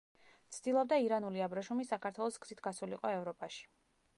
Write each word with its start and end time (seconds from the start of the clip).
ცდილობდა 0.55 0.97
ირანული 1.07 1.43
აბრეშუმი 1.47 1.85
საქართველოს 1.91 2.41
გზით 2.47 2.65
გასულიყო 2.69 3.13
ევროპაში. 3.19 3.63